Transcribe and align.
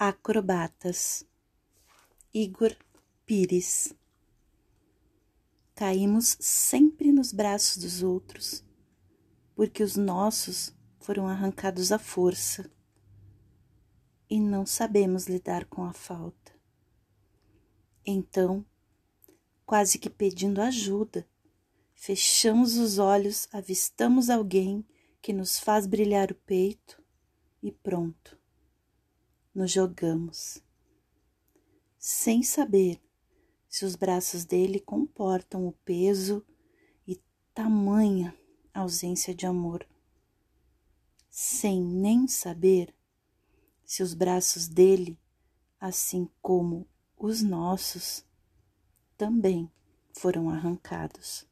Acrobatas. 0.00 1.26
Igor 2.32 2.72
Pires. 3.26 3.92
Caímos 5.74 6.36
sempre 6.38 7.10
nos 7.10 7.32
braços 7.32 7.78
dos 7.78 8.00
outros, 8.00 8.64
porque 9.56 9.82
os 9.82 9.96
nossos 9.96 10.72
foram 11.00 11.26
arrancados 11.26 11.90
à 11.90 11.98
força 11.98 12.70
e 14.30 14.38
não 14.38 14.64
sabemos 14.64 15.26
lidar 15.26 15.64
com 15.64 15.82
a 15.82 15.92
falta. 15.92 16.52
Então, 18.06 18.64
quase 19.66 19.98
que 19.98 20.08
pedindo 20.08 20.62
ajuda, 20.62 21.28
fechamos 21.92 22.76
os 22.76 23.00
olhos, 23.00 23.48
avistamos 23.50 24.30
alguém 24.30 24.86
que 25.20 25.32
nos 25.32 25.58
faz 25.58 25.88
brilhar 25.88 26.30
o 26.30 26.36
peito 26.36 27.02
e 27.60 27.72
pronto 27.72 28.37
nos 29.58 29.72
jogamos, 29.72 30.62
sem 31.98 32.44
saber 32.44 33.02
se 33.68 33.84
os 33.84 33.96
braços 33.96 34.44
dele 34.44 34.78
comportam 34.78 35.66
o 35.66 35.72
peso 35.84 36.46
e 37.04 37.20
tamanha 37.52 38.32
ausência 38.72 39.34
de 39.34 39.46
amor, 39.46 39.84
sem 41.28 41.82
nem 41.82 42.28
saber 42.28 42.94
se 43.84 44.00
os 44.00 44.14
braços 44.14 44.68
dele, 44.68 45.18
assim 45.80 46.30
como 46.40 46.86
os 47.16 47.42
nossos, 47.42 48.24
também 49.16 49.68
foram 50.12 50.48
arrancados. 50.48 51.44